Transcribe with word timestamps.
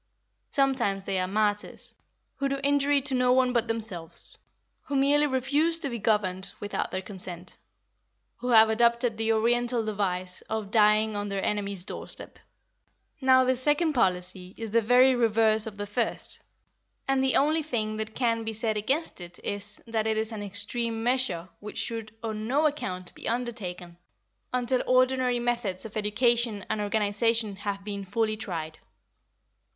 Sometimes 0.49 1.05
they 1.05 1.19
are 1.19 1.27
martyrs, 1.27 1.93
who 2.37 2.49
do 2.49 2.59
injury 2.63 3.01
to 3.01 3.13
no 3.13 3.31
one 3.31 3.53
but 3.53 3.67
themselves; 3.67 4.35
who 4.85 4.95
merely 4.95 5.27
refuse 5.27 5.77
to 5.77 5.89
be 5.91 5.99
governed 5.99 6.53
without 6.59 6.89
their 6.89 7.03
consent; 7.03 7.55
who 8.37 8.47
have 8.47 8.67
adopted 8.71 9.15
the 9.15 9.31
Oriental 9.31 9.85
device 9.85 10.41
of 10.49 10.71
dying 10.71 11.15
on 11.15 11.29
their 11.29 11.45
enemy's 11.45 11.85
doorstep. 11.85 12.39
Now 13.21 13.43
this 13.43 13.61
second 13.61 13.93
policy 13.93 14.55
is 14.57 14.71
the 14.71 14.81
very 14.81 15.13
reverse 15.13 15.67
of 15.67 15.77
the 15.77 15.85
first, 15.85 16.41
and 17.07 17.23
the 17.23 17.35
only 17.35 17.61
thing 17.61 17.97
that 17.97 18.15
can 18.15 18.43
be 18.43 18.53
said 18.53 18.77
against 18.77 19.21
it 19.21 19.37
is, 19.43 19.83
that 19.85 20.07
it 20.07 20.17
is 20.17 20.31
an 20.31 20.41
extreme 20.41 21.03
measure 21.03 21.47
which 21.59 21.77
should 21.77 22.11
on 22.23 22.47
no 22.47 22.65
account 22.65 23.13
be 23.13 23.29
undertaken, 23.29 23.97
until 24.51 24.81
ordinary 24.87 25.37
methods 25.37 25.85
of 25.85 25.95
education 25.95 26.65
and 26.71 26.81
organisation 26.81 27.55
have 27.57 27.83
been 27.83 28.03
fully 28.03 28.35
tried. 28.35 28.79